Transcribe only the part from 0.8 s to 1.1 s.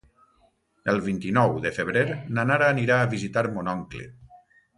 El